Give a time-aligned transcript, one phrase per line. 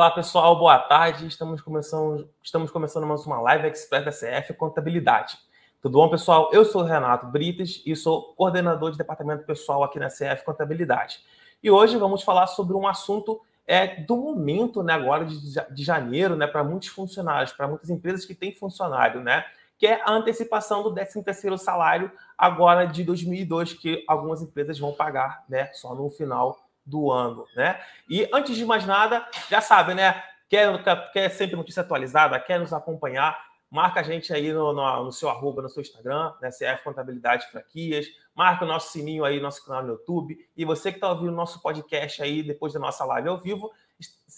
[0.00, 1.26] Olá pessoal, boa tarde.
[1.26, 5.36] Estamos começando, estamos começando mais uma live expert da CF Contabilidade.
[5.82, 6.48] Tudo bom, pessoal?
[6.54, 11.20] Eu sou Renato Brites e sou coordenador de departamento pessoal aqui na CF Contabilidade.
[11.62, 15.38] E hoje vamos falar sobre um assunto é, do momento, né, agora de,
[15.70, 19.44] de janeiro, né, para muitos funcionários, para muitas empresas que têm funcionário, né,
[19.78, 25.44] que é a antecipação do 13º salário agora de 2002, que algumas empresas vão pagar,
[25.46, 27.80] né, só no final do ano, né?
[28.08, 30.22] E antes de mais nada, já sabe, né?
[30.48, 30.82] Quer,
[31.12, 33.40] quer sempre notícia atualizada, quer nos acompanhar,
[33.70, 36.50] marca a gente aí no, no, no, seu arroba, no seu Instagram, né?
[36.50, 40.36] CF Contabilidade Franquias, marca o nosso sininho aí, nosso canal no YouTube.
[40.56, 43.70] E você que está ouvindo o nosso podcast aí depois da nossa live ao vivo,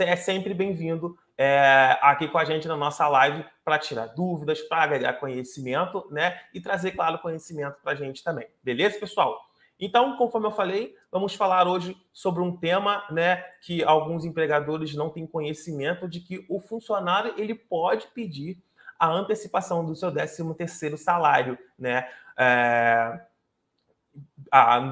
[0.00, 4.82] é sempre bem-vindo é, aqui com a gente na nossa live para tirar dúvidas, para
[4.82, 6.40] agregar conhecimento, né?
[6.52, 8.46] E trazer, claro, conhecimento para a gente também.
[8.62, 9.49] Beleza, pessoal?
[9.80, 15.08] Então, conforme eu falei, vamos falar hoje sobre um tema, né, que alguns empregadores não
[15.08, 18.62] têm conhecimento de que o funcionário ele pode pedir
[18.98, 23.20] a antecipação do seu 13 terceiro salário, né, é,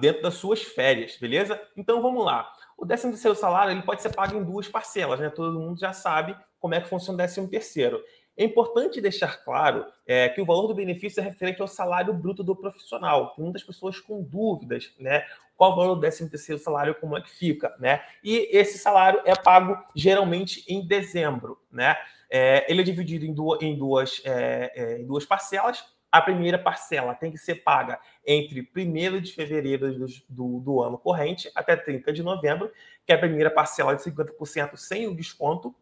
[0.00, 1.58] dentro das suas férias, beleza?
[1.74, 2.52] Então, vamos lá.
[2.76, 5.30] O 13 terceiro salário ele pode ser pago em duas parcelas, né?
[5.30, 8.02] Todo mundo já sabe como é que funciona o 13 terceiro.
[8.36, 12.42] É importante deixar claro é, que o valor do benefício é referente ao salário bruto
[12.42, 13.32] do profissional.
[13.34, 15.24] Tem muitas pessoas com dúvidas, né?
[15.56, 18.02] Qual o valor do 13 terceiro salário, como é que fica, né?
[18.24, 21.96] E esse salário é pago geralmente em dezembro, né?
[22.28, 25.84] É, ele é dividido em duas, em duas, é, é em duas parcelas.
[26.10, 30.98] A primeira parcela tem que ser paga entre 1 de fevereiro do, do, do ano
[30.98, 32.70] corrente até 30 de novembro,
[33.06, 35.74] que é a primeira parcela de 50% sem o desconto,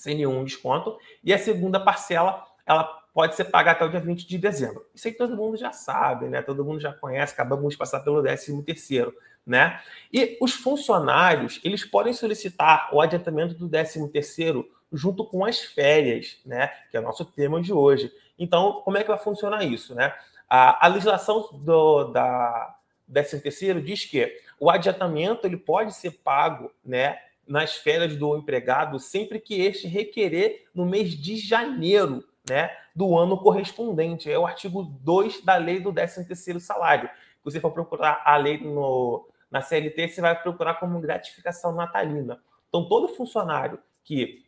[0.00, 0.98] sem nenhum desconto.
[1.22, 4.86] E a segunda parcela, ela pode ser paga até o dia 20 de dezembro.
[4.94, 6.40] Isso aí todo mundo já sabe, né?
[6.40, 9.14] Todo mundo já conhece, acabamos de passar pelo 13 terceiro,
[9.46, 9.80] né?
[10.12, 16.38] E os funcionários, eles podem solicitar o adiantamento do 13 terceiro junto com as férias,
[16.46, 16.68] né?
[16.90, 18.10] Que é o nosso tema de hoje.
[18.38, 20.14] Então, como é que vai funcionar isso, né?
[20.48, 22.74] A, a legislação do, da
[23.12, 27.18] 13 terceiro diz que o adiantamento ele pode ser pago, né?
[27.50, 33.36] Nas férias do empregado sempre que este requerer no mês de janeiro né, do ano
[33.36, 34.30] correspondente.
[34.30, 37.08] É o artigo 2 da lei do 13º salário.
[37.08, 42.40] Se você for procurar a lei no, na CLT, você vai procurar como gratificação natalina.
[42.68, 44.44] Então, todo funcionário que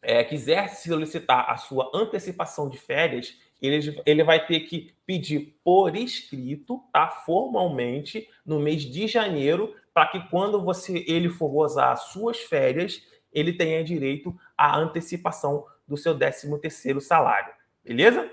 [0.00, 5.96] é, quiser solicitar a sua antecipação de férias, ele, ele vai ter que pedir por
[5.96, 7.08] escrito, tá?
[7.08, 13.00] formalmente, no mês de janeiro, para que quando você ele for gozar as suas férias,
[13.32, 17.50] ele tenha direito à antecipação do seu 13 terceiro salário.
[17.82, 18.30] Beleza?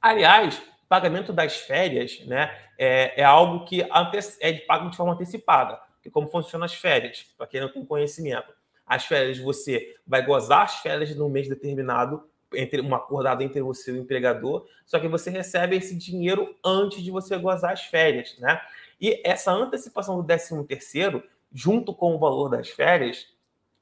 [0.00, 3.82] Aliás, pagamento das férias né, é, é algo que
[4.40, 5.78] é pago de forma antecipada.
[6.02, 8.50] E como funcionam as férias, para quem não tem conhecimento.
[8.86, 13.90] As férias, você vai gozar as férias no mês determinado, entre uma acordada entre você
[13.90, 18.36] e o empregador, só que você recebe esse dinheiro antes de você gozar as férias,
[18.38, 18.60] né?
[19.00, 21.22] E essa antecipação do 13 terceiro,
[21.52, 23.26] junto com o valor das férias,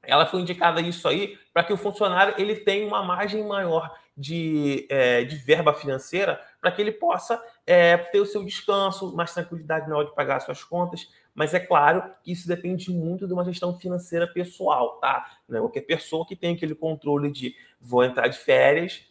[0.03, 4.87] ela foi indicada isso aí para que o funcionário ele tenha uma margem maior de,
[4.89, 9.87] é, de verba financeira para que ele possa é, ter o seu descanso, mais tranquilidade
[9.87, 11.07] na hora de pagar as suas contas.
[11.35, 15.29] Mas é claro que isso depende muito de uma gestão financeira pessoal, tá?
[15.47, 19.03] Não é qualquer pessoa que tem aquele controle de vou entrar de férias,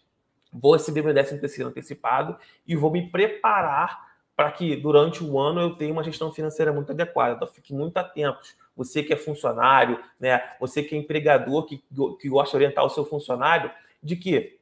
[0.52, 2.36] vou receber meu décimo terceiro antecipado
[2.66, 4.05] e vou me preparar
[4.36, 7.34] para que durante o ano eu tenha uma gestão financeira muito adequada.
[7.34, 8.54] Então, fique muito atentos.
[8.76, 10.42] Você que é funcionário, né?
[10.60, 11.82] você que é empregador, que,
[12.20, 13.70] que gosta de orientar o seu funcionário,
[14.02, 14.58] de que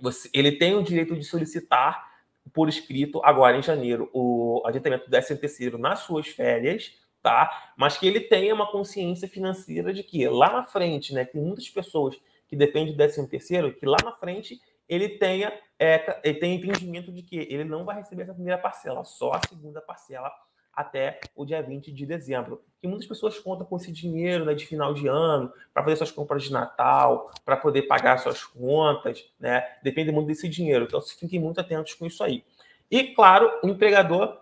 [0.00, 2.08] você, ele tem o direito de solicitar
[2.54, 7.72] por escrito, agora em janeiro, o adiantamento do 13 terceiro nas suas férias, tá?
[7.76, 11.68] Mas que ele tenha uma consciência financeira de que lá na frente, né, tem muitas
[11.68, 14.60] pessoas que dependem do 13 terceiro, que lá na frente
[14.90, 19.02] ele tenha é, ele tem entendimento de que ele não vai receber essa primeira parcela,
[19.02, 20.30] só a segunda parcela
[20.74, 22.62] até o dia 20 de dezembro.
[22.82, 26.10] E muitas pessoas contam com esse dinheiro né, de final de ano para fazer suas
[26.10, 29.66] compras de Natal, para poder pagar suas contas, né?
[29.82, 30.84] Depende muito desse dinheiro.
[30.84, 32.44] Então, fiquem muito atentos com isso aí.
[32.90, 34.40] E, claro, o empregador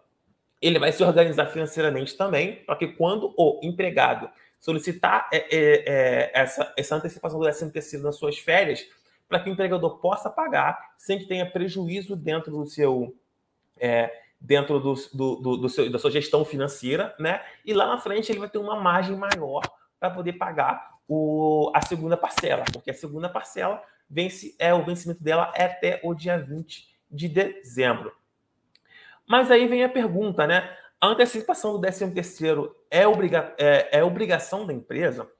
[0.61, 4.29] ele vai se organizar financeiramente também, para que quando o empregado
[4.59, 8.85] solicitar é, é, é, essa, essa antecipação do 13 terceiro nas suas férias,
[9.29, 13.15] para que o empregador possa pagar sem que tenha prejuízo dentro do seu
[13.79, 14.11] é,
[14.41, 17.43] dentro do, do, do, do, seu, da sua gestão financeira, né?
[17.65, 19.63] E lá na frente ele vai ter uma margem maior
[19.99, 25.23] para poder pagar o, a segunda parcela, porque a segunda parcela vence é o vencimento
[25.23, 28.13] dela é até o dia 20 de dezembro.
[29.27, 30.75] Mas aí vem a pergunta, né?
[31.01, 35.31] A antecipação do 13 terceiro é, obriga é, é obrigação da empresa?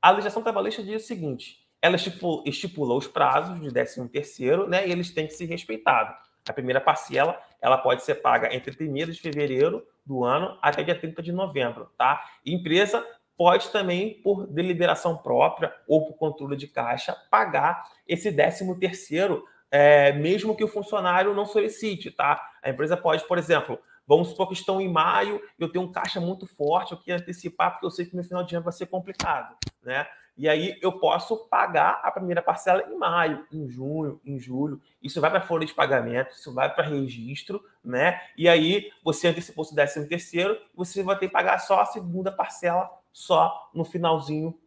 [0.00, 4.86] A legislação trabalhista diz o seguinte: ela estipula, os prazos de 13 terceiro, né?
[4.86, 6.14] E eles têm que ser respeitados.
[6.48, 10.98] A primeira parcela, ela pode ser paga entre 1 de fevereiro do ano até dia
[10.98, 12.22] 30 de novembro, tá?
[12.44, 13.04] empresa
[13.36, 20.12] pode também, por deliberação própria ou por controle de caixa, pagar esse 13 terceiro, é,
[20.12, 22.40] mesmo que o funcionário não solicite, tá?
[22.62, 26.20] A empresa pode, por exemplo, vamos supor que estão em maio, eu tenho um caixa
[26.20, 28.86] muito forte, eu quero antecipar porque eu sei que no final de ano vai ser
[28.86, 30.06] complicado, né?
[30.36, 34.80] E aí eu posso pagar a primeira parcela em maio, em junho, em julho.
[35.02, 38.20] Isso vai para folha de pagamento, isso vai para registro, né?
[38.36, 42.30] E aí você antecipou o décimo terceiro, você vai ter que pagar só a segunda
[42.30, 44.58] parcela só no finalzinho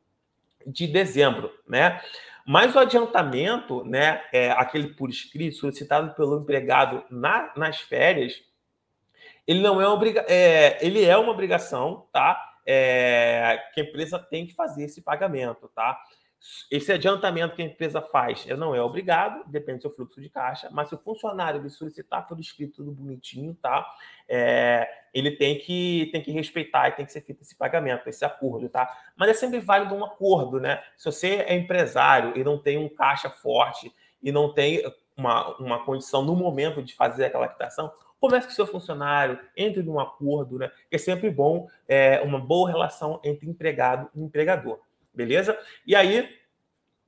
[0.66, 2.02] de dezembro, né?
[2.46, 8.42] Mas o adiantamento, né, é aquele por escrito solicitado pelo empregado na, nas férias,
[9.46, 12.49] ele não é, obriga é, ele é uma obrigação, tá?
[12.72, 16.00] É, que a empresa tem que fazer esse pagamento, tá?
[16.72, 20.70] Esse adiantamento que a empresa faz, não é obrigado, depende do seu fluxo de caixa,
[20.72, 23.86] mas se o funcionário ele solicitar por escrito tudo bonitinho, tá?
[24.28, 28.24] É, ele tem que, tem que respeitar e tem que ser feito esse pagamento, esse
[28.24, 28.88] acordo, tá?
[29.18, 30.82] Mas é sempre válido um acordo, né?
[30.96, 33.92] Se você é empresário e não tem um caixa forte
[34.24, 34.82] e não tem
[35.18, 40.00] uma, uma condição no momento de fazer aquela quitação, comece com seu funcionário, entre num
[40.00, 40.72] acordo, né?
[40.92, 44.80] É sempre bom é, uma boa relação entre empregado e empregador.
[45.14, 45.58] Beleza?
[45.86, 46.38] E aí,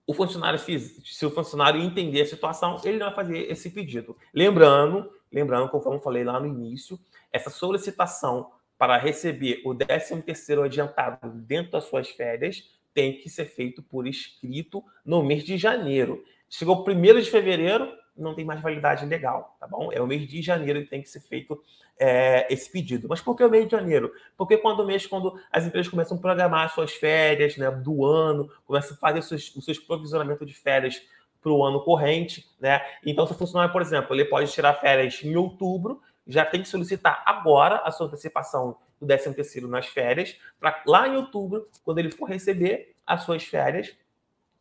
[0.07, 4.17] o funcionário, se o funcionário entender a situação, ele vai fazer esse pedido.
[4.33, 6.99] Lembrando, lembrando, conforme eu falei lá no início,
[7.31, 13.81] essa solicitação para receber o 13º adiantado dentro das suas férias tem que ser feito
[13.81, 16.23] por escrito no mês de janeiro.
[16.49, 19.89] Chegou 1 de fevereiro, não tem mais validade legal, tá bom?
[19.91, 21.61] É o mês de janeiro que tem que ser feito
[21.97, 23.07] é, esse pedido.
[23.07, 24.11] Mas por que o mês de janeiro?
[24.37, 28.49] Porque quando o mês, quando as empresas começam a programar suas férias né, do ano,
[28.65, 31.01] começam a fazer os seus, os seus provisionamentos de férias
[31.41, 32.81] para o ano corrente, né?
[33.03, 36.67] Então, se o funcionário, por exemplo, ele pode tirar férias em outubro, já tem que
[36.67, 41.97] solicitar agora a sua antecipação do 13 terceiro nas férias, para lá em outubro, quando
[41.97, 43.95] ele for receber as suas férias,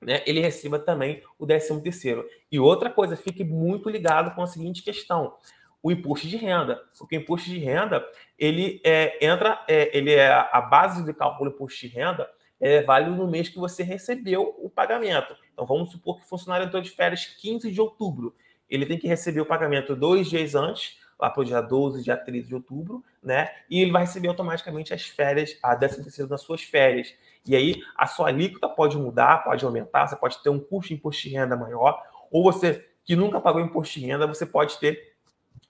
[0.00, 2.26] né, ele receba também o 13 terceiro.
[2.50, 5.35] E outra coisa, fique muito ligado com a seguinte questão:
[5.82, 8.06] o imposto de renda, porque o imposto de renda
[8.38, 12.29] ele é, entra, é, ele é a base de cálculo do imposto de renda
[12.61, 15.35] é válido no mês que você recebeu o pagamento.
[15.52, 18.35] Então vamos supor que o funcionário entrou de férias 15 de outubro,
[18.69, 22.17] ele tem que receber o pagamento dois dias antes, lá para o dia 12, dia
[22.17, 23.50] 13 de outubro, né?
[23.69, 27.12] E ele vai receber automaticamente as férias, a 13 terceira das suas férias.
[27.46, 30.94] E aí a sua alíquota pode mudar, pode aumentar, você pode ter um custo de
[30.94, 35.10] imposto de renda maior, ou você que nunca pagou imposto de renda, você pode ter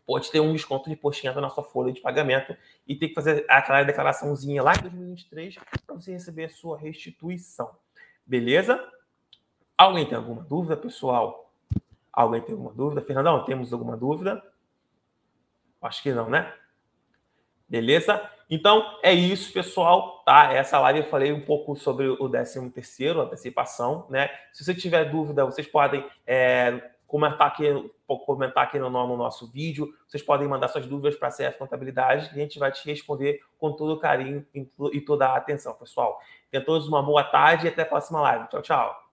[0.07, 3.09] pode ter um desconto de imposto de renda na sua folha de pagamento e ter
[3.09, 5.55] que fazer aquela declaraçãozinha lá em 2023
[5.87, 7.71] para você receber a sua restituição.
[8.27, 8.85] Beleza?
[9.79, 11.53] Alguém tem alguma dúvida, pessoal?
[12.13, 13.01] Alguém tem alguma dúvida?
[13.03, 14.43] Fernandão, temos alguma dúvida?
[15.81, 16.53] Acho que não, né?
[17.69, 18.21] Beleza?
[18.51, 20.53] Então, é isso, pessoal, tá?
[20.53, 24.29] Essa live eu falei um pouco sobre o 13 terceiro, antecipação, né?
[24.53, 27.65] Se você tiver dúvida, vocês podem é, comentar aqui,
[28.27, 32.31] comentar aqui no, no, nosso vídeo, vocês podem mandar suas dúvidas para a CF Contabilidade
[32.35, 34.45] e a gente vai te responder com todo o carinho
[34.93, 36.21] e toda a atenção, pessoal.
[36.51, 38.49] Tenham todos uma boa tarde e até a próxima live.
[38.49, 39.11] Tchau, tchau.